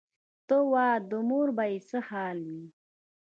[0.47, 2.63] ته وا د مور به یې څه حال وي.